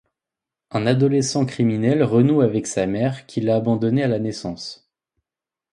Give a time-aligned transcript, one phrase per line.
[0.71, 4.91] Un adolescent criminel renoue avec sa mère qui l'a abandonné à la naissance.